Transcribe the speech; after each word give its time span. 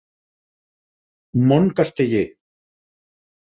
Món 1.51 1.69
Casteller. 1.81 2.23